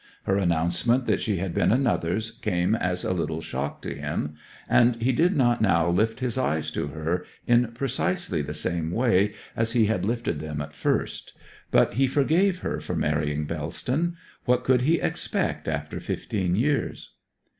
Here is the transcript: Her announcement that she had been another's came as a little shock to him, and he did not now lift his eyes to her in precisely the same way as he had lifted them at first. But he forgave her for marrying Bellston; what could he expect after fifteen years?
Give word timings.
Her 0.23 0.35
announcement 0.35 1.05
that 1.05 1.21
she 1.21 1.37
had 1.37 1.53
been 1.53 1.71
another's 1.71 2.31
came 2.31 2.73
as 2.73 3.03
a 3.03 3.13
little 3.13 3.39
shock 3.39 3.83
to 3.83 3.93
him, 3.93 4.33
and 4.67 4.95
he 4.99 5.11
did 5.11 5.35
not 5.37 5.61
now 5.61 5.87
lift 5.91 6.21
his 6.21 6.39
eyes 6.39 6.71
to 6.71 6.87
her 6.87 7.23
in 7.45 7.73
precisely 7.73 8.41
the 8.41 8.55
same 8.55 8.89
way 8.89 9.35
as 9.55 9.73
he 9.73 9.85
had 9.85 10.03
lifted 10.03 10.39
them 10.39 10.59
at 10.59 10.73
first. 10.73 11.33
But 11.69 11.93
he 11.93 12.07
forgave 12.07 12.61
her 12.65 12.79
for 12.79 12.95
marrying 12.95 13.45
Bellston; 13.45 14.17
what 14.45 14.63
could 14.63 14.81
he 14.81 14.95
expect 14.95 15.67
after 15.67 15.99
fifteen 15.99 16.55
years? 16.55 17.11